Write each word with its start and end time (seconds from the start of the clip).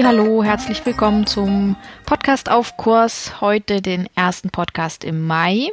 Hallo, 0.00 0.42
herzlich 0.42 0.84
willkommen 0.86 1.26
zum 1.26 1.76
Podcast 2.06 2.50
auf 2.50 2.78
Kurs. 2.78 3.40
Heute 3.42 3.82
den 3.82 4.08
ersten 4.16 4.48
Podcast 4.48 5.04
im 5.04 5.26
Mai. 5.26 5.68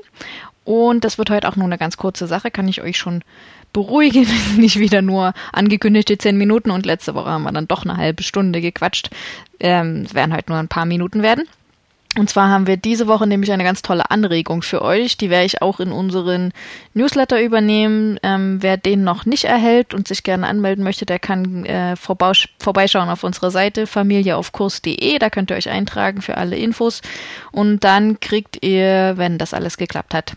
Und 0.65 1.05
das 1.05 1.17
wird 1.17 1.29
heute 1.29 1.47
auch 1.47 1.55
nur 1.55 1.65
eine 1.65 1.77
ganz 1.77 1.95
kurze 1.95 2.27
Sache, 2.27 2.51
kann 2.51 2.67
ich 2.67 2.81
euch 2.81 2.97
schon 2.97 3.23
beruhigen. 3.71 4.27
Nicht 4.57 4.77
wieder 4.77 5.01
nur 5.01 5.33
angekündigte 5.53 6.17
zehn 6.17 6.37
Minuten 6.37 6.69
und 6.69 6.85
letzte 6.85 7.15
Woche 7.15 7.29
haben 7.29 7.43
wir 7.43 7.53
dann 7.53 7.67
doch 7.67 7.83
eine 7.83 7.97
halbe 7.97 8.21
Stunde 8.21 8.59
gequatscht. 8.61 9.09
Ähm, 9.59 10.03
es 10.05 10.13
werden 10.13 10.35
heute 10.35 10.51
nur 10.51 10.59
ein 10.59 10.67
paar 10.67 10.85
Minuten 10.85 11.23
werden. 11.23 11.45
Und 12.17 12.27
zwar 12.27 12.49
haben 12.49 12.65
wir 12.65 12.75
diese 12.75 13.05
Woche 13.07 13.27
nämlich 13.27 13.51
eine 13.51 13.63
ganz 13.63 13.83
tolle 13.83 14.09
Anregung 14.09 14.63
für 14.63 14.81
euch. 14.81 15.15
Die 15.17 15.29
werde 15.29 15.45
ich 15.45 15.61
auch 15.61 15.79
in 15.79 15.91
unseren 15.91 16.51
Newsletter 16.95 17.39
übernehmen. 17.39 18.19
Ähm, 18.23 18.57
wer 18.63 18.77
den 18.77 19.03
noch 19.03 19.25
nicht 19.25 19.43
erhält 19.43 19.93
und 19.93 20.07
sich 20.07 20.23
gerne 20.23 20.47
anmelden 20.47 20.83
möchte, 20.83 21.05
der 21.05 21.19
kann 21.19 21.65
äh, 21.65 21.95
vorbeischauen 21.95 23.09
auf 23.09 23.23
unserer 23.23 23.51
Seite 23.51 23.85
familieaufkurs.de. 23.85 25.19
Da 25.19 25.29
könnt 25.29 25.51
ihr 25.51 25.57
euch 25.57 25.69
eintragen 25.69 26.23
für 26.23 26.37
alle 26.37 26.57
Infos. 26.57 27.01
Und 27.51 27.83
dann 27.83 28.19
kriegt 28.19 28.63
ihr, 28.65 29.13
wenn 29.17 29.37
das 29.37 29.53
alles 29.53 29.77
geklappt 29.77 30.15
hat, 30.15 30.33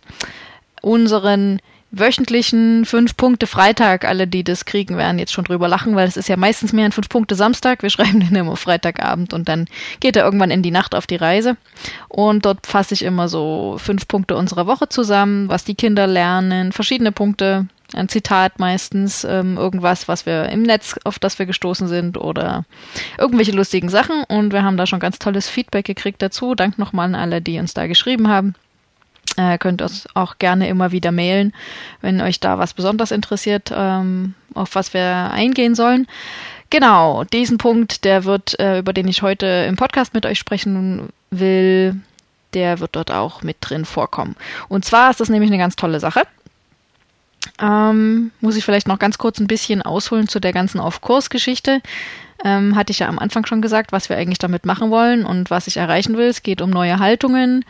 unseren 0.83 1.59
wöchentlichen 1.93 2.85
fünf 2.87 3.17
Punkte 3.17 3.47
Freitag. 3.47 4.05
Alle, 4.05 4.27
die 4.27 4.43
das 4.43 4.65
kriegen, 4.65 4.97
werden 4.97 5.19
jetzt 5.19 5.33
schon 5.33 5.45
drüber 5.45 5.69
lachen, 5.69 5.95
weil 5.95 6.09
es 6.09 6.17
ist 6.17 6.29
ja 6.29 6.37
meistens 6.37 6.73
mehr 6.73 6.87
ein 6.87 6.93
fünf 6.93 7.09
Punkte 7.09 7.35
Samstag. 7.35 7.83
Wir 7.83 7.91
schreiben 7.91 8.21
den 8.21 8.35
immer 8.35 8.57
Freitagabend 8.57 9.33
und 9.33 9.49
dann 9.49 9.67
geht 10.01 10.17
er 10.17 10.25
irgendwann 10.25 10.51
in 10.51 10.63
die 10.63 10.71
Nacht 10.71 10.95
auf 10.95 11.07
die 11.07 11.17
Reise. 11.17 11.57
Und 12.09 12.47
dort 12.47 12.67
fasse 12.67 12.95
ich 12.95 13.03
immer 13.03 13.29
so 13.29 13.77
fünf 13.79 14.09
Punkte 14.09 14.37
unserer 14.37 14.67
Woche 14.67 14.89
zusammen, 14.89 15.49
was 15.49 15.65
die 15.65 15.75
Kinder 15.75 16.07
lernen, 16.07 16.73
verschiedene 16.73 17.13
Punkte, 17.13 17.67
ein 17.95 18.09
Zitat 18.09 18.59
meistens, 18.59 19.25
ähm, 19.25 19.59
irgendwas, 19.59 20.09
was 20.09 20.25
wir 20.25 20.49
im 20.49 20.63
Netz, 20.63 20.99
auf 21.05 21.19
das 21.19 21.39
wir 21.39 21.45
gestoßen 21.45 21.89
sind 21.89 22.17
oder 22.17 22.65
irgendwelche 23.19 23.53
lustigen 23.53 23.91
Sachen. 23.91 24.25
Und 24.29 24.53
wir 24.53 24.63
haben 24.63 24.79
da 24.79 24.87
schon 24.87 25.01
ganz 25.01 25.19
tolles 25.19 25.51
Feedback 25.51 25.85
gekriegt 25.85 26.23
dazu. 26.23 26.55
Dank 26.55 26.79
nochmal 26.79 27.07
an 27.07 27.15
alle, 27.15 27.43
die 27.43 27.59
uns 27.59 27.75
da 27.75 27.87
geschrieben 27.87 28.29
haben. 28.29 28.55
Äh, 29.37 29.57
könnt 29.59 29.81
uns 29.81 30.07
auch 30.15 30.39
gerne 30.39 30.69
immer 30.69 30.93
wieder 30.93 31.11
mailen, 31.11 31.55
wenn 32.01 32.21
euch 32.21 32.39
da 32.41 32.59
was 32.59 32.75
besonders 32.75 33.11
interessiert, 33.11 33.73
ähm, 33.75 34.35
auf 34.55 34.75
was 34.75 34.93
wir 34.93 35.31
eingehen 35.33 35.75
sollen. 35.75 36.07
Genau, 36.69 37.25
diesen 37.25 37.59
Punkt, 37.59 38.05
der 38.05 38.25
wird, 38.25 38.59
äh, 38.61 38.79
über 38.79 38.93
den 38.93 39.09
ich 39.09 39.23
heute 39.23 39.47
im 39.69 39.77
Podcast 39.77 40.15
mit 40.15 40.27
euch 40.27 40.39
sprechen 40.39 41.11
will, 41.31 42.01
der 42.55 42.81
wird 42.81 42.97
dort 42.97 43.11
auch 43.11 43.43
mit 43.43 43.57
drin 43.61 43.85
vorkommen. 43.85 44.37
Und 44.69 44.85
zwar 44.85 45.11
ist 45.11 45.21
das 45.21 45.29
nämlich 45.29 45.51
eine 45.51 45.59
ganz 45.59 45.77
tolle 45.77 46.01
Sache. 46.01 46.23
Ähm, 47.61 48.31
muss 48.41 48.57
ich 48.57 48.65
vielleicht 48.65 48.89
noch 48.89 48.99
ganz 48.99 49.19
kurz 49.19 49.39
ein 49.39 49.47
bisschen 49.47 49.83
ausholen 49.83 50.29
zu 50.29 50.41
der 50.41 50.53
ganzen 50.53 50.81
Auf-Kurs-Geschichte. 50.81 51.81
Ähm, 52.45 52.75
hatte 52.75 52.91
ich 52.91 53.01
ja 53.01 53.09
am 53.09 53.19
Anfang 53.19 53.47
schon 53.47 53.63
gesagt, 53.63 53.93
was 53.93 54.09
wir 54.09 54.17
eigentlich 54.17 54.39
damit 54.39 54.67
machen 54.67 54.91
wollen 54.91 55.25
und 55.25 55.51
was 55.51 55.67
ich 55.67 55.77
erreichen 55.77 56.17
will. 56.17 56.27
Es 56.27 56.43
geht 56.43 56.61
um 56.61 56.71
neue 56.71 56.99
Haltungen, 56.99 57.65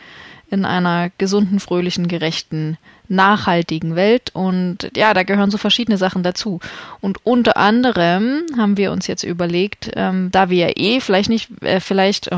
in 0.53 0.65
einer 0.65 1.09
gesunden, 1.17 1.59
fröhlichen, 1.59 2.07
gerechten, 2.07 2.77
nachhaltigen 3.09 3.95
Welt. 3.95 4.31
Und 4.33 4.89
ja, 4.95 5.13
da 5.13 5.23
gehören 5.23 5.51
so 5.51 5.57
verschiedene 5.57 5.97
Sachen 5.97 6.23
dazu. 6.23 6.59
Und 7.01 7.25
unter 7.25 7.57
anderem 7.57 8.43
haben 8.57 8.77
wir 8.77 8.91
uns 8.91 9.07
jetzt 9.07 9.23
überlegt, 9.23 9.91
ähm, 9.95 10.29
da 10.31 10.49
wir 10.49 10.67
ja 10.67 10.73
eh 10.75 10.99
vielleicht 10.99 11.29
nicht, 11.29 11.49
äh, 11.61 11.79
vielleicht, 11.79 12.27
äh, 12.27 12.37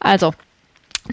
also, 0.00 0.34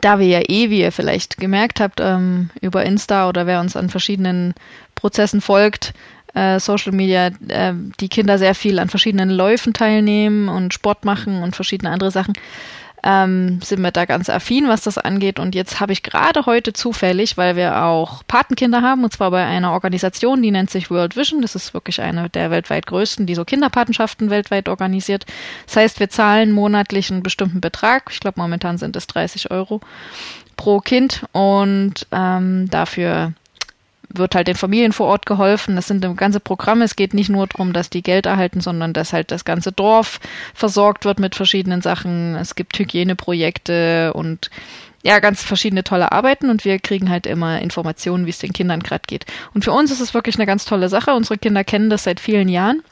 da 0.02 0.20
wir 0.20 0.28
ja 0.28 0.42
eh, 0.42 0.70
wie 0.70 0.82
ihr 0.82 0.92
vielleicht 0.92 1.38
gemerkt 1.38 1.80
habt, 1.80 2.00
ähm, 2.00 2.50
über 2.62 2.86
Insta 2.86 3.28
oder 3.30 3.48
wer 3.48 3.60
uns 3.60 3.76
an 3.76 3.90
verschiedenen 3.90 4.54
Prozessen 4.96 5.42
folgt, 5.42 5.94
äh, 6.36 6.60
Social 6.60 6.92
Media, 6.92 7.32
äh, 7.48 7.74
die 8.00 8.10
Kinder 8.10 8.38
sehr 8.38 8.54
viel 8.54 8.80
an 8.80 8.90
verschiedenen 8.90 9.30
Läufen 9.30 9.74
teilnehmen 9.74 10.48
und 10.50 10.74
Sport 10.74 11.06
machen 11.06 11.42
und 11.42 11.56
verschiedene 11.56 11.92
andere 11.92 12.12
Sachen, 12.12 12.34
ähm, 13.04 13.62
sind 13.62 13.82
wir 13.82 13.92
da 13.92 14.06
ganz 14.06 14.30
affin, 14.30 14.68
was 14.68 14.82
das 14.82 14.98
angeht. 14.98 15.40
Und 15.40 15.56
jetzt 15.56 15.80
habe 15.80 15.94
ich 15.94 16.04
gerade 16.04 16.46
heute 16.46 16.74
zufällig, 16.74 17.38
weil 17.38 17.56
wir 17.56 17.84
auch 17.84 18.24
Patenkinder 18.28 18.82
haben, 18.82 19.04
und 19.04 19.14
zwar 19.14 19.32
bei 19.32 19.46
einer 19.46 19.72
Organisation, 19.72 20.42
die 20.42 20.52
nennt 20.52 20.70
sich 20.70 20.90
World 20.90 21.16
Vision. 21.16 21.42
Das 21.42 21.56
ist 21.56 21.74
wirklich 21.74 22.02
eine 22.02 22.30
der 22.30 22.52
weltweit 22.52 22.88
größten, 22.88 23.26
die 23.26 23.36
so 23.36 23.46
Kinderpatenschaften 23.46 24.30
weltweit 24.30 24.70
organisiert. 24.70 25.26
Das 25.66 25.78
heißt, 25.78 26.00
wir 26.00 26.10
zahlen 26.10 26.52
monatlich 26.52 27.12
einen 27.12 27.24
bestimmten 27.24 27.62
Betrag. 27.62 28.10
Ich 28.12 28.20
glaube, 28.20 28.40
momentan 28.40 28.78
sind 28.78 28.96
es 28.96 29.08
30 29.08 29.52
Euro 29.52 29.82
pro 30.58 30.80
Kind. 30.80 31.26
Und 31.32 32.08
ähm, 32.12 32.70
dafür 32.70 33.34
wird 34.10 34.36
halt 34.36 34.48
den 34.48 34.56
Familien 34.56 34.92
vor 34.92 35.08
Ort 35.08 35.26
geholfen. 35.26 35.76
Das 35.76 35.88
sind 35.88 36.06
ganze 36.18 36.40
Programme. 36.40 36.86
Es 36.86 36.96
geht 36.96 37.14
nicht 37.14 37.30
nur 37.30 37.48
darum, 37.48 37.74
dass 37.74 37.90
die 37.90 38.02
Geld 38.02 38.26
erhalten, 38.26 38.62
sondern 38.62 38.94
dass 38.94 39.14
halt 39.14 39.32
das 39.32 39.46
ganze 39.46 39.72
Dorf 39.72 40.20
versorgt 40.54 41.06
wird 41.06 41.20
mit 41.20 41.36
verschiedenen 41.36 41.82
Sachen. 41.82 42.36
Es 42.36 42.56
gibt 42.56 42.78
Hygieneprojekte 42.78 44.14
und 44.14 44.50
ja, 45.02 45.20
ganz 45.20 45.42
verschiedene 45.42 45.84
tolle 45.84 46.12
Arbeiten 46.12 46.50
und 46.50 46.66
wir 46.66 46.78
kriegen 46.80 47.10
halt 47.10 47.26
immer 47.26 47.62
Informationen, 47.62 48.26
wie 48.26 48.32
es 48.32 48.40
den 48.40 48.52
Kindern 48.52 48.82
gerade 48.82 49.04
geht. 49.08 49.26
Und 49.54 49.64
für 49.64 49.72
uns 49.72 49.92
ist 49.92 50.02
es 50.02 50.14
wirklich 50.14 50.36
eine 50.36 50.46
ganz 50.46 50.66
tolle 50.66 50.90
Sache. 50.90 51.14
Unsere 51.14 51.38
Kinder 51.38 51.64
kennen 51.64 51.90
das 51.90 52.04
seit 52.04 52.20
vielen 52.20 52.50
Jahren. 52.50 52.84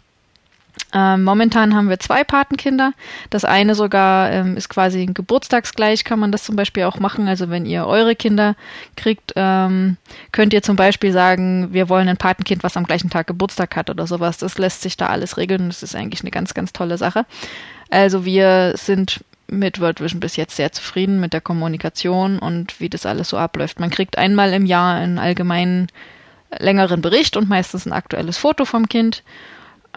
Ähm, 0.94 1.24
momentan 1.24 1.76
haben 1.76 1.90
wir 1.90 2.00
zwei 2.00 2.24
Patenkinder. 2.24 2.94
Das 3.30 3.46
eine 3.46 3.76
sogar 3.76 4.32
ähm, 4.32 4.56
ist 4.56 4.70
quasi 4.70 5.06
geburtstagsgleich, 5.06 6.04
kann 6.04 6.20
man 6.20 6.32
das 6.32 6.44
zum 6.44 6.56
Beispiel 6.56 6.84
auch 6.84 7.00
machen. 7.00 7.28
Also 7.28 7.50
wenn 7.50 7.66
ihr 7.66 7.86
eure 7.86 8.16
Kinder 8.16 8.56
kriegt, 8.96 9.34
ähm, 9.36 9.98
könnt 10.32 10.54
ihr 10.54 10.64
zum 10.64 10.76
Beispiel 10.76 11.12
sagen, 11.12 11.74
wir 11.74 11.90
wollen 11.90 12.08
ein 12.08 12.18
Patenkind, 12.18 12.64
was 12.64 12.78
am 12.78 12.86
gleichen 12.86 13.10
Tag 13.10 13.28
Geburtstag 13.28 13.76
hat 13.76 13.90
oder 13.90 14.08
sowas. 14.08 14.38
Das 14.38 14.58
lässt 14.58 14.82
sich 14.82 14.98
da 14.98 15.08
alles 15.08 15.38
regeln 15.38 15.68
das 15.68 15.84
ist 15.84 15.96
eigentlich 15.96 16.22
eine 16.22 16.32
ganz, 16.32 16.54
ganz 16.54 16.74
tolle 16.74 16.98
Sache. 16.98 17.26
Also 17.90 18.26
wir 18.26 18.74
sind 18.76 19.24
mit 19.48 19.80
World 19.80 20.02
Vision 20.02 20.20
bis 20.20 20.36
jetzt 20.36 20.56
sehr 20.56 20.72
zufrieden 20.72 21.20
mit 21.20 21.34
der 21.34 21.42
Kommunikation 21.42 22.40
und 22.40 22.80
wie 22.80 22.90
das 22.90 23.06
alles 23.06 23.30
so 23.30 23.38
abläuft. 23.38 23.80
Man 23.80 23.90
kriegt 23.90 24.18
einmal 24.18 24.54
im 24.54 24.66
Jahr 24.66 24.96
einen 24.96 25.20
allgemeinen 25.20 25.88
längeren 26.60 27.02
Bericht 27.02 27.38
und 27.38 27.50
meistens 27.50 27.86
ein 27.86 27.94
aktuelles 27.94 28.38
Foto 28.38 28.66
vom 28.66 28.90
Kind. 28.90 29.24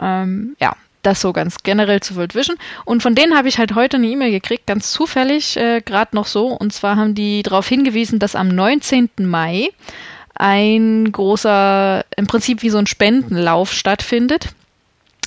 Ähm, 0.01 0.57
ja, 0.61 0.75
das 1.03 1.21
so 1.21 1.33
ganz 1.33 1.57
generell 1.63 2.01
zu 2.01 2.17
World 2.17 2.35
Vision. 2.35 2.57
Und 2.85 3.03
von 3.03 3.15
denen 3.15 3.37
habe 3.37 3.49
ich 3.49 3.59
halt 3.59 3.75
heute 3.75 3.97
eine 3.97 4.07
E-Mail 4.07 4.31
gekriegt, 4.31 4.67
ganz 4.67 4.91
zufällig, 4.91 5.57
äh, 5.57 5.81
gerade 5.81 6.15
noch 6.15 6.27
so. 6.27 6.49
Und 6.49 6.73
zwar 6.73 6.97
haben 6.97 7.15
die 7.15 7.43
darauf 7.43 7.67
hingewiesen, 7.67 8.19
dass 8.19 8.37
am 8.37 8.49
19. 8.49 9.11
Mai 9.19 9.69
ein 10.35 11.11
großer, 11.13 12.05
im 12.17 12.27
Prinzip 12.27 12.63
wie 12.63 12.71
so 12.71 12.79
ein 12.79 12.87
Spendenlauf 12.87 13.73
stattfindet. 13.73 14.51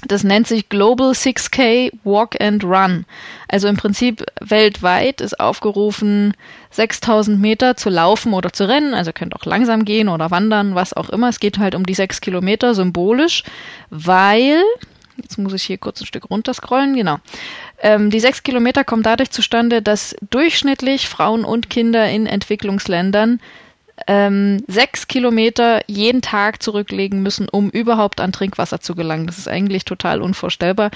Das 0.07 0.23
nennt 0.23 0.47
sich 0.47 0.69
Global 0.69 1.11
6K 1.11 1.91
Walk 2.03 2.39
and 2.41 2.63
Run. 2.63 3.05
Also 3.47 3.67
im 3.67 3.77
Prinzip 3.77 4.25
weltweit 4.41 5.21
ist 5.21 5.39
aufgerufen, 5.39 6.33
6000 6.71 7.39
Meter 7.39 7.75
zu 7.75 7.89
laufen 7.89 8.33
oder 8.33 8.51
zu 8.51 8.67
rennen. 8.67 8.93
Also 8.93 9.13
könnt 9.13 9.35
auch 9.35 9.45
langsam 9.45 9.85
gehen 9.85 10.09
oder 10.09 10.31
wandern, 10.31 10.75
was 10.75 10.93
auch 10.93 11.09
immer. 11.09 11.29
Es 11.29 11.39
geht 11.39 11.57
halt 11.57 11.75
um 11.75 11.85
die 11.85 11.93
6 11.93 12.21
Kilometer 12.21 12.75
symbolisch, 12.75 13.43
weil, 13.89 14.61
jetzt 15.21 15.37
muss 15.37 15.53
ich 15.53 15.63
hier 15.63 15.77
kurz 15.77 16.01
ein 16.01 16.07
Stück 16.07 16.29
runterscrollen, 16.29 16.95
genau. 16.95 17.17
Ähm, 17.81 18.09
die 18.09 18.19
6 18.19 18.43
Kilometer 18.43 18.83
kommen 18.83 19.03
dadurch 19.03 19.31
zustande, 19.31 19.81
dass 19.81 20.15
durchschnittlich 20.29 21.07
Frauen 21.07 21.45
und 21.45 21.69
Kinder 21.69 22.09
in 22.09 22.25
Entwicklungsländern 22.25 23.39
ähm, 24.07 24.63
sechs 24.67 25.07
Kilometer 25.07 25.81
jeden 25.87 26.21
Tag 26.21 26.63
zurücklegen 26.63 27.21
müssen, 27.21 27.47
um 27.47 27.69
überhaupt 27.69 28.19
an 28.21 28.31
Trinkwasser 28.31 28.79
zu 28.81 28.95
gelangen. 28.95 29.27
Das 29.27 29.37
ist 29.37 29.47
eigentlich 29.47 29.85
total 29.85 30.21
unvorstellbar. 30.21 30.91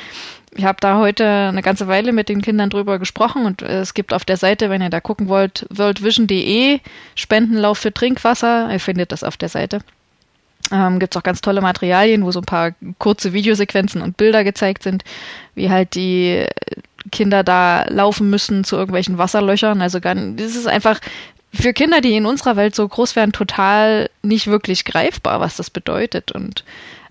Ich 0.56 0.66
habe 0.66 0.78
da 0.82 0.98
heute 0.98 1.26
eine 1.26 1.62
ganze 1.62 1.88
Weile 1.88 2.12
mit 2.12 2.30
den 2.30 2.42
Kindern 2.42 2.70
drüber 2.70 2.98
gesprochen 2.98 3.46
und 3.46 3.62
es 3.62 3.94
gibt 3.94 4.14
auf 4.14 4.26
der 4.26 4.38
Seite, 4.38 4.70
wenn 4.70 4.82
ihr 4.82 4.90
da 4.90 5.00
gucken 5.00 5.28
wollt, 5.28 5.68
worldvision.de 5.70 6.80
Spendenlauf 7.16 7.78
für 7.78 7.94
Trinkwasser. 7.94 8.70
Ihr 8.72 8.80
findet 8.80 9.12
das 9.12 9.24
auf 9.24 9.38
der 9.38 9.50
Seite. 9.50 9.82
Ähm, 10.72 11.00
gibt 11.00 11.16
auch 11.16 11.24
ganz 11.24 11.42
tolle 11.42 11.62
Materialien, 11.62 12.26
wo 12.26 12.32
so 12.32 12.40
ein 12.40 12.46
paar 12.46 12.72
kurze 12.98 13.32
Videosequenzen 13.32 14.02
und 14.02 14.18
Bilder 14.18 14.44
gezeigt 14.44 14.84
sind, 14.84 15.04
wie 15.56 15.70
halt 15.70 15.96
die 15.96 16.46
Kinder 17.12 17.44
da 17.44 17.86
laufen 17.88 18.30
müssen 18.30 18.64
zu 18.64 18.76
irgendwelchen 18.76 19.18
Wasserlöchern. 19.18 19.82
Also 19.82 20.00
das 20.00 20.56
ist 20.56 20.68
einfach 20.68 21.00
für 21.54 21.74
Kinder, 21.74 22.02
die 22.02 22.16
in 22.16 22.26
unserer 22.26 22.56
Welt 22.56 22.76
so 22.76 22.88
groß 22.88 23.16
werden, 23.16 23.32
total 23.32 24.10
nicht 24.22 24.48
wirklich 24.48 24.86
greifbar, 24.86 25.40
was 25.40 25.58
das 25.58 25.70
bedeutet. 25.70 26.32
Und 26.32 26.64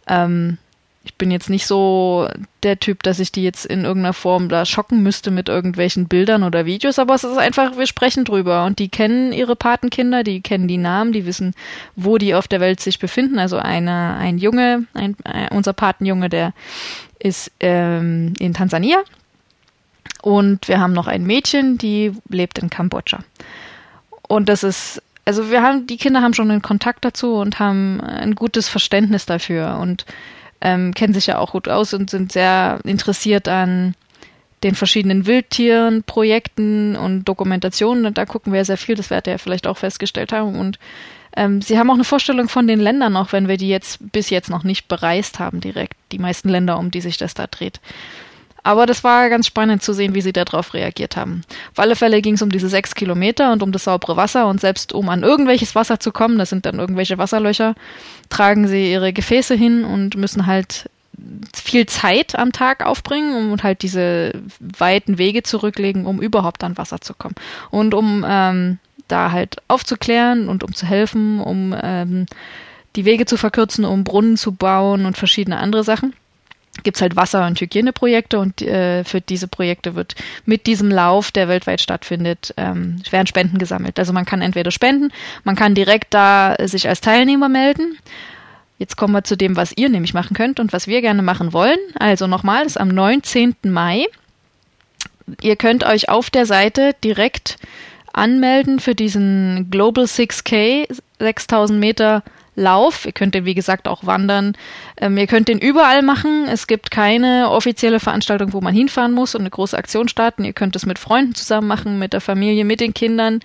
ähm, 0.06 0.59
ich 1.06 1.15
bin 1.15 1.31
jetzt 1.31 1.49
nicht 1.49 1.67
so 1.67 2.29
der 2.65 2.81
Typ, 2.81 3.03
dass 3.05 3.21
ich 3.21 3.31
die 3.31 3.44
jetzt 3.44 3.65
in 3.65 3.85
irgendeiner 3.85 4.12
Form 4.12 4.49
da 4.49 4.65
schocken 4.67 5.03
müsste 5.03 5.31
mit 5.31 5.49
irgendwelchen 5.49 6.09
Bildern 6.09 6.43
oder 6.43 6.67
Videos, 6.67 6.99
aber 6.99 7.15
es 7.15 7.23
ist 7.23 7.38
einfach, 7.38 7.79
wir 7.79 7.87
sprechen 7.87 8.25
drüber 8.25 8.65
und 8.65 8.81
die 8.81 8.88
kennen 8.88 9.33
ihre 9.33 9.55
Patenkinder, 9.55 10.25
die 10.25 10.41
kennen 10.41 10.67
die 10.67 10.79
Namen, 10.79 11.12
die 11.12 11.25
wissen, 11.25 11.55
wo 11.94 12.19
die 12.19 12.35
auf 12.35 12.49
der 12.49 12.61
Welt 12.61 12.81
sich 12.81 12.99
befinden. 12.99 13.39
Also 13.39 13.56
eine, 13.56 14.17
ein 14.17 14.39
Junge, 14.39 14.87
ein, 14.94 15.17
äh, 15.25 15.49
unser 15.55 15.73
Patenjunge, 15.73 16.29
der 16.29 16.53
ist 17.21 17.53
ähm, 17.61 18.32
in 18.41 18.53
Tansania 18.53 18.99
und 20.23 20.67
wir 20.67 20.81
haben 20.81 20.93
noch 20.93 21.06
ein 21.06 21.25
Mädchen, 21.25 21.79
die 21.79 22.12
lebt 22.29 22.59
in 22.59 22.69
Kambodscha. 22.69 23.21
Und 24.28 24.49
das 24.49 24.62
ist, 24.62 25.02
also 25.25 25.50
wir 25.50 25.62
haben, 25.62 25.87
die 25.87 25.96
Kinder 25.96 26.23
haben 26.23 26.34
schon 26.34 26.50
einen 26.50 26.62
Kontakt 26.62 27.05
dazu 27.05 27.34
und 27.34 27.58
haben 27.58 28.00
ein 28.00 28.34
gutes 28.34 28.69
Verständnis 28.69 29.26
dafür 29.26 29.78
und 29.81 30.06
ähm, 30.61 30.94
kennen 30.94 31.14
sich 31.14 31.26
ja 31.26 31.38
auch 31.38 31.52
gut 31.52 31.69
aus 31.69 31.94
und 31.94 32.11
sind 32.11 32.32
sehr 32.32 32.81
interessiert 32.84 33.49
an 33.49 33.94
den 34.62 34.75
verschiedenen 34.75 35.26
Wildtieren, 35.26 36.02
Projekten 36.02 36.96
und 36.96 37.25
Dokumentationen. 37.25 38.06
Und 38.06 38.19
da 38.19 38.25
gucken 38.25 38.52
wir 38.52 38.64
sehr 38.64 38.78
viel, 38.78 38.94
das 38.94 39.11
werdet 39.11 39.28
ihr 39.28 39.38
vielleicht 39.38 39.67
auch 39.67 39.76
festgestellt 39.76 40.32
haben. 40.32 40.58
Und 40.58 40.79
ähm, 41.37 41.61
sie 41.61 41.79
haben 41.79 41.90
auch 41.90 41.94
eine 41.94 42.05
Vorstellung 42.05 42.49
von 42.49 42.67
den 42.67 42.81
Ländern, 42.81 43.17
auch 43.17 43.32
wenn 43.32 43.49
wir 43.49 43.58
die 43.58 43.69
jetzt 43.69 43.99
bis 44.12 44.31
jetzt 44.31 44.49
noch 44.50 44.64
nicht 44.64 44.88
bereist 44.88 45.38
haben, 45.38 45.61
direkt. 45.61 45.94
Die 46.12 46.19
meisten 46.19 46.49
Länder, 46.49 46.79
um 46.79 46.90
die 46.90 47.02
sich 47.02 47.19
das 47.19 47.34
da 47.34 47.46
dreht. 47.46 47.81
Aber 48.67 48.85
das 48.85 49.05
war 49.05 49.31
ganz 49.31 49.47
spannend 49.47 49.85
zu 49.85 49.93
sehen, 49.93 50.17
wie 50.17 50.21
sie 50.21 50.33
darauf 50.33 50.75
reagiert 50.75 51.17
haben. 51.17 51.43
Auf 51.71 51.79
alle 51.79 51.95
Fälle 51.95 52.21
ging 52.21 52.35
es 52.35 52.43
um 52.43 52.51
diese 52.51 52.69
sechs 52.69 52.97
Kilometer 52.97 53.53
und 53.53 53.63
um 53.63 53.71
das 53.71 53.85
saubere 53.85 54.17
Wasser 54.17 54.49
und 54.49 54.61
selbst 54.61 54.93
um 54.93 55.09
an 55.09 55.23
irgendwelches 55.23 55.77
Wasser 55.77 56.01
zu 56.01 56.11
kommen, 56.11 56.37
das 56.37 56.51
sind 56.51 56.67
dann 56.67 56.81
irgendwelche 56.81 57.17
Wasserlöcher, 57.17 57.77
tragen 58.29 58.67
sie 58.67 58.91
ihre 58.91 59.13
Gefäße 59.13 59.55
hin 59.55 59.85
und 59.85 60.17
müssen 60.17 60.47
halt 60.47 60.91
viel 61.55 61.87
Zeit 61.87 62.37
am 62.37 62.51
Tag 62.51 62.85
aufbringen 62.85 63.53
und 63.53 63.63
halt 63.63 63.83
diese 63.83 64.33
weiten 64.59 65.17
Wege 65.17 65.45
zurücklegen, 65.45 66.05
um 66.05 66.21
überhaupt 66.21 66.65
an 66.65 66.77
Wasser 66.77 67.01
zu 67.01 67.15
kommen. 67.15 67.37
Und 67.71 67.95
um 67.95 68.27
ähm, 68.29 68.81
da 69.07 69.31
halt 69.31 69.59
aufzuklären 69.69 70.49
und 70.49 70.65
um 70.65 70.75
zu 70.75 70.87
helfen, 70.87 71.39
um 71.39 71.73
ähm, 71.81 72.27
die 72.97 73.05
Wege 73.05 73.27
zu 73.27 73.37
verkürzen, 73.37 73.85
um 73.85 74.03
Brunnen 74.03 74.37
zu 74.37 74.51
bauen 74.51 75.07
und 75.07 75.17
verschiedene 75.17 75.59
andere 75.59 75.85
Sachen 75.85 76.15
gibt's 76.82 77.00
halt 77.00 77.17
Wasser- 77.17 77.46
und 77.46 77.61
Hygieneprojekte 77.61 78.38
und 78.38 78.62
äh, 78.62 79.05
für 79.05 79.20
diese 79.20 79.49
Projekte 79.49 79.94
wird 79.94 80.14
mit 80.44 80.67
diesem 80.67 80.90
Lauf, 80.90 81.31
der 81.31 81.49
weltweit 81.49 81.81
stattfindet, 81.81 82.55
ähm, 82.56 82.96
werden 83.11 83.26
Spenden 83.26 83.58
gesammelt. 83.58 83.99
Also 83.99 84.12
man 84.12 84.25
kann 84.25 84.43
entweder 84.43 84.70
spenden, 84.70 85.12
man 85.44 85.56
kann 85.56 85.75
direkt 85.75 86.14
da 86.14 86.56
sich 86.64 86.88
als 86.88 87.00
Teilnehmer 87.00 87.49
melden. 87.49 87.99
Jetzt 88.78 88.96
kommen 88.96 89.14
wir 89.14 89.25
zu 89.25 89.37
dem, 89.37 89.56
was 89.56 89.73
ihr 89.76 89.88
nämlich 89.88 90.12
machen 90.12 90.37
könnt 90.37 90.61
und 90.61 90.73
was 90.73 90.87
wir 90.87 91.00
gerne 91.00 91.23
machen 91.23 91.52
wollen. 91.52 91.78
Also 91.99 92.26
nochmal, 92.26 92.67
ist 92.67 92.79
am 92.79 92.88
19. 92.88 93.56
Mai. 93.64 94.05
Ihr 95.40 95.56
könnt 95.56 95.84
euch 95.84 96.08
auf 96.08 96.31
der 96.31 96.46
Seite 96.46 96.94
direkt 97.02 97.56
anmelden 98.12 98.81
für 98.81 98.94
diesen 98.94 99.70
Global 99.70 100.05
6K, 100.05 100.87
6000 101.19 101.79
Meter 101.79 102.22
Lauf. 102.56 103.06
Ihr 103.06 103.12
könnt 103.12 103.35
den, 103.35 103.44
wie 103.44 103.55
gesagt, 103.55 103.87
auch 103.87 104.05
wandern. 104.05 104.56
Ähm, 104.97 105.17
ihr 105.19 105.26
könnt 105.26 105.49
den 105.49 105.58
überall 105.58 106.03
machen. 106.03 106.47
Es 106.49 106.67
gibt 106.67 106.91
keine 106.91 107.50
offizielle 107.50 108.00
Veranstaltung, 108.00 108.53
wo 108.53 108.61
man 108.61 108.75
hinfahren 108.75 109.12
muss 109.12 109.35
und 109.35 109.43
eine 109.43 109.50
große 109.50 109.76
Aktion 109.76 110.08
starten. 110.08 110.44
Ihr 110.44 110.55
könnt 110.55 110.75
es 110.75 110.87
mit 110.87 110.99
Freunden 110.99 111.35
zusammen 111.35 111.69
machen, 111.69 111.99
mit 111.99 112.12
der 112.14 112.20
Familie, 112.20 112.64
mit 112.64 112.81
den 112.81 112.94
Kindern. 112.94 113.41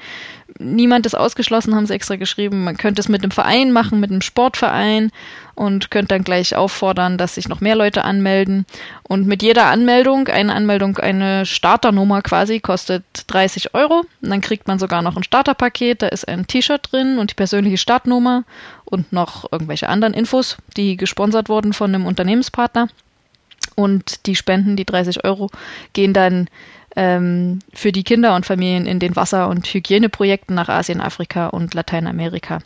Niemand 0.63 1.05
ist 1.05 1.15
ausgeschlossen, 1.15 1.75
haben 1.75 1.85
sie 1.85 1.93
extra 1.93 2.15
geschrieben. 2.15 2.63
Man 2.63 2.77
könnte 2.77 3.01
es 3.01 3.09
mit 3.09 3.23
einem 3.23 3.31
Verein 3.31 3.71
machen, 3.71 3.99
mit 3.99 4.11
einem 4.11 4.21
Sportverein 4.21 5.11
und 5.55 5.91
könnt 5.91 6.11
dann 6.11 6.23
gleich 6.23 6.55
auffordern, 6.55 7.17
dass 7.17 7.35
sich 7.35 7.49
noch 7.49 7.61
mehr 7.61 7.75
Leute 7.75 8.03
anmelden. 8.03 8.65
Und 9.03 9.27
mit 9.27 9.43
jeder 9.43 9.65
Anmeldung, 9.65 10.27
eine 10.27 10.53
Anmeldung, 10.53 10.97
eine 10.97 11.45
Starternummer 11.45 12.21
quasi, 12.21 12.59
kostet 12.59 13.03
30 13.27 13.73
Euro. 13.73 14.05
Und 14.21 14.29
dann 14.29 14.41
kriegt 14.41 14.67
man 14.67 14.79
sogar 14.79 15.01
noch 15.01 15.17
ein 15.17 15.23
Starterpaket, 15.23 16.01
da 16.01 16.07
ist 16.07 16.27
ein 16.27 16.47
T-Shirt 16.47 16.91
drin 16.91 17.17
und 17.17 17.31
die 17.31 17.35
persönliche 17.35 17.77
Startnummer 17.77 18.43
und 18.85 19.11
noch 19.11 19.51
irgendwelche 19.51 19.89
anderen 19.89 20.13
Infos, 20.13 20.57
die 20.77 20.97
gesponsert 20.97 21.49
wurden 21.49 21.73
von 21.73 21.93
einem 21.93 22.05
Unternehmenspartner. 22.05 22.87
Und 23.75 24.25
die 24.25 24.35
Spenden, 24.35 24.75
die 24.75 24.85
30 24.85 25.23
Euro, 25.23 25.49
gehen 25.93 26.13
dann 26.13 26.49
ähm, 26.95 27.59
für 27.73 27.91
die 27.91 28.03
Kinder 28.03 28.35
und 28.35 28.45
Familien 28.45 28.85
in 28.85 28.99
den 28.99 29.15
Wasser- 29.15 29.47
und 29.47 29.67
Hygieneprojekten 29.67 30.55
nach 30.55 30.69
Asien, 30.69 31.01
Afrika 31.01 31.47
und 31.47 31.73
Lateinamerika. 31.73 32.59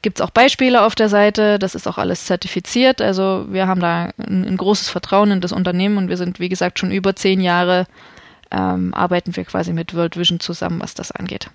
Gibt 0.00 0.20
es 0.20 0.24
auch 0.24 0.30
Beispiele 0.30 0.82
auf 0.82 0.94
der 0.94 1.08
Seite, 1.08 1.58
das 1.58 1.74
ist 1.74 1.88
auch 1.88 1.98
alles 1.98 2.24
zertifiziert. 2.26 3.02
Also 3.02 3.46
wir 3.50 3.66
haben 3.66 3.80
da 3.80 4.10
ein, 4.18 4.44
ein 4.44 4.56
großes 4.56 4.88
Vertrauen 4.88 5.32
in 5.32 5.40
das 5.40 5.52
Unternehmen 5.52 5.98
und 5.98 6.08
wir 6.08 6.16
sind, 6.16 6.38
wie 6.38 6.48
gesagt, 6.48 6.78
schon 6.78 6.92
über 6.92 7.16
zehn 7.16 7.40
Jahre 7.40 7.86
ähm, 8.50 8.94
arbeiten 8.94 9.36
wir 9.36 9.44
quasi 9.44 9.72
mit 9.72 9.94
World 9.94 10.16
Vision 10.16 10.40
zusammen, 10.40 10.80
was 10.80 10.94
das 10.94 11.10
angeht 11.10 11.50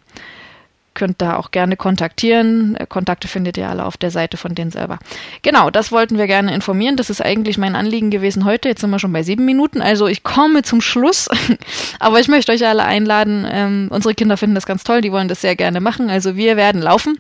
könnt 0.93 1.21
da 1.21 1.37
auch 1.37 1.51
gerne 1.51 1.77
kontaktieren. 1.77 2.75
Äh, 2.75 2.85
Kontakte 2.87 3.27
findet 3.27 3.57
ihr 3.57 3.69
alle 3.69 3.85
auf 3.85 3.97
der 3.97 4.11
Seite 4.11 4.37
von 4.37 4.55
denen 4.55 4.71
selber. 4.71 4.99
Genau, 5.41 5.69
das 5.69 5.91
wollten 5.91 6.17
wir 6.17 6.27
gerne 6.27 6.53
informieren. 6.53 6.97
Das 6.97 7.09
ist 7.09 7.21
eigentlich 7.21 7.57
mein 7.57 7.75
Anliegen 7.75 8.11
gewesen 8.11 8.45
heute. 8.45 8.69
Jetzt 8.69 8.81
sind 8.81 8.89
wir 8.89 8.99
schon 8.99 9.13
bei 9.13 9.23
sieben 9.23 9.45
Minuten. 9.45 9.81
Also 9.81 10.07
ich 10.07 10.23
komme 10.23 10.63
zum 10.63 10.81
Schluss. 10.81 11.29
Aber 11.99 12.19
ich 12.19 12.27
möchte 12.27 12.51
euch 12.51 12.65
alle 12.65 12.83
einladen. 12.83 13.47
Ähm, 13.49 13.87
unsere 13.89 14.13
Kinder 14.13 14.37
finden 14.37 14.55
das 14.55 14.65
ganz 14.65 14.83
toll. 14.83 15.01
Die 15.01 15.11
wollen 15.11 15.27
das 15.27 15.41
sehr 15.41 15.55
gerne 15.55 15.79
machen. 15.79 16.09
Also 16.09 16.35
wir 16.35 16.57
werden 16.57 16.81
laufen 16.81 17.19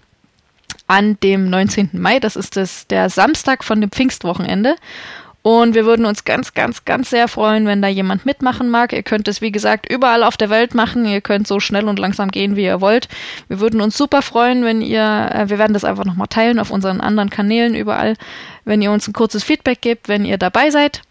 an 0.87 1.17
dem 1.21 1.49
19. 1.49 1.89
Mai. 1.93 2.19
Das 2.19 2.35
ist 2.35 2.57
das, 2.57 2.87
der 2.87 3.09
Samstag 3.09 3.63
von 3.63 3.81
dem 3.81 3.91
Pfingstwochenende. 3.91 4.75
Und 5.43 5.75
wir 5.75 5.85
würden 5.85 6.05
uns 6.05 6.23
ganz, 6.23 6.53
ganz, 6.53 6.85
ganz 6.85 7.09
sehr 7.09 7.27
freuen, 7.27 7.67
wenn 7.67 7.81
da 7.81 7.89
jemand 7.89 8.25
mitmachen 8.25 8.69
mag. 8.69 8.93
Ihr 8.93 9.03
könnt 9.03 9.27
es, 9.27 9.41
wie 9.41 9.51
gesagt, 9.51 9.91
überall 9.91 10.23
auf 10.23 10.37
der 10.37 10.49
Welt 10.49 10.73
machen. 10.73 11.05
Ihr 11.05 11.19
könnt 11.19 11.47
so 11.47 11.59
schnell 11.59 11.89
und 11.89 11.99
langsam 11.99 12.31
gehen, 12.31 12.55
wie 12.55 12.63
ihr 12.63 12.79
wollt. 12.79 13.09
Wir 13.49 13.59
würden 13.59 13.81
uns 13.81 13.97
super 13.97 14.21
freuen, 14.21 14.63
wenn 14.63 14.81
ihr, 14.81 15.01
äh, 15.01 15.49
wir 15.49 15.59
werden 15.59 15.73
das 15.73 15.83
einfach 15.83 16.05
nochmal 16.05 16.29
teilen 16.29 16.59
auf 16.59 16.71
unseren 16.71 17.01
anderen 17.01 17.29
Kanälen 17.29 17.75
überall, 17.75 18.15
wenn 18.63 18.81
ihr 18.81 18.91
uns 18.91 19.05
ein 19.05 19.13
kurzes 19.13 19.43
Feedback 19.43 19.81
gebt, 19.81 20.07
wenn 20.07 20.23
ihr 20.23 20.37
dabei 20.37 20.69
seid. 20.69 21.01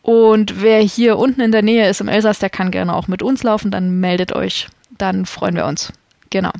Und 0.00 0.62
wer 0.62 0.80
hier 0.80 1.18
unten 1.18 1.42
in 1.42 1.52
der 1.52 1.62
Nähe 1.62 1.90
ist 1.90 2.00
im 2.00 2.08
Elsass, 2.08 2.38
der 2.38 2.48
kann 2.48 2.70
gerne 2.70 2.96
auch 2.96 3.06
mit 3.06 3.22
uns 3.22 3.42
laufen, 3.42 3.70
dann 3.70 4.00
meldet 4.00 4.32
euch. 4.32 4.68
Dann 4.96 5.26
freuen 5.26 5.56
wir 5.56 5.66
uns. 5.66 5.92
Genau 6.30 6.52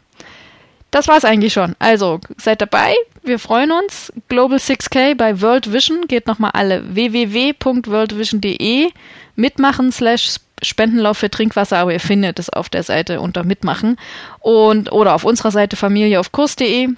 das 0.91 1.09
war's 1.09 1.25
eigentlich 1.25 1.53
schon. 1.53 1.75
Also, 1.79 2.21
seid 2.37 2.61
dabei. 2.63 2.95
Wir 3.23 3.39
freuen 3.39 3.73
uns. 3.73 4.13
Global 4.29 4.59
6K 4.59 5.15
bei 5.15 5.41
World 5.41 5.73
Vision. 5.73 6.07
Geht 6.09 6.27
nochmal 6.27 6.53
alle 6.55 6.95
www.worldvision.de 6.95 8.91
mitmachen 9.37 9.93
slash 9.93 10.37
Spendenlauf 10.63 11.19
für 11.19 11.31
Trinkwasser, 11.31 11.79
aber 11.79 11.93
ihr 11.93 12.01
findet 12.01 12.39
es 12.41 12.51
auf 12.51 12.69
der 12.69 12.83
Seite 12.83 13.21
unter 13.21 13.45
Mitmachen 13.45 13.97
und 14.41 14.91
oder 14.91 15.15
auf 15.15 15.25
unserer 15.25 15.53
Seite 15.53 15.77
Familie 15.77 16.19
auf 16.19 16.33
Kurs.de. 16.33 16.89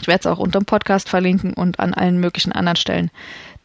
Ich 0.00 0.06
werde 0.06 0.20
es 0.20 0.26
auch 0.26 0.38
unter 0.38 0.60
dem 0.60 0.64
Podcast 0.64 1.08
verlinken 1.08 1.54
und 1.54 1.80
an 1.80 1.94
allen 1.94 2.18
möglichen 2.18 2.52
anderen 2.52 2.76
Stellen 2.76 3.10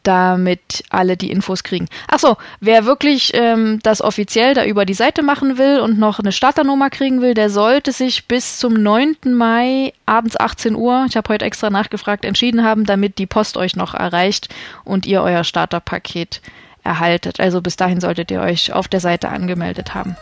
damit 0.04 0.84
alle 0.90 1.16
die 1.16 1.30
Infos 1.30 1.64
kriegen. 1.64 1.86
Ach 2.08 2.18
so, 2.18 2.36
wer 2.60 2.84
wirklich 2.84 3.32
ähm, 3.34 3.80
das 3.82 4.00
offiziell 4.00 4.54
da 4.54 4.64
über 4.64 4.84
die 4.84 4.94
Seite 4.94 5.22
machen 5.22 5.58
will 5.58 5.80
und 5.80 5.98
noch 5.98 6.20
eine 6.20 6.32
Starternummer 6.32 6.90
kriegen 6.90 7.20
will, 7.20 7.34
der 7.34 7.50
sollte 7.50 7.90
sich 7.90 8.28
bis 8.28 8.58
zum 8.58 8.74
9. 8.74 9.16
Mai 9.34 9.92
abends 10.06 10.38
18 10.38 10.76
Uhr, 10.76 11.06
ich 11.08 11.16
habe 11.16 11.32
heute 11.32 11.44
extra 11.44 11.70
nachgefragt, 11.70 12.24
entschieden 12.24 12.62
haben, 12.62 12.84
damit 12.84 13.18
die 13.18 13.26
Post 13.26 13.56
euch 13.56 13.74
noch 13.74 13.94
erreicht 13.94 14.54
und 14.84 15.06
ihr 15.06 15.22
euer 15.22 15.42
Starterpaket 15.42 16.40
erhaltet. 16.84 17.40
Also 17.40 17.60
bis 17.60 17.76
dahin 17.76 18.00
solltet 18.00 18.30
ihr 18.30 18.40
euch 18.40 18.72
auf 18.72 18.88
der 18.88 19.00
Seite 19.00 19.30
angemeldet 19.30 19.94
haben. 19.94 20.16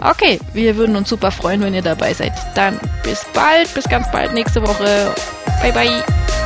Okay, 0.00 0.38
wir 0.52 0.76
würden 0.76 0.96
uns 0.96 1.08
super 1.08 1.30
freuen, 1.30 1.60
wenn 1.60 1.74
ihr 1.74 1.82
dabei 1.82 2.14
seid. 2.14 2.32
Dann 2.54 2.78
bis 3.02 3.26
bald, 3.34 3.72
bis 3.74 3.88
ganz 3.88 4.10
bald 4.10 4.32
nächste 4.32 4.62
Woche. 4.62 5.14
Bye 5.60 5.72
bye. 5.72 6.45